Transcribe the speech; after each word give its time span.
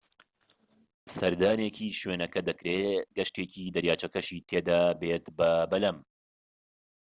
سەردانێکی 1.15 1.89
شوێنەکە 1.99 2.39
دەکرێت 2.49 3.07
گەشتێکی 3.17 3.73
دەریاچەکەشی 3.75 4.43
تێدابێت 4.49 5.25
بە 5.37 5.51
بەلەم 5.71 5.97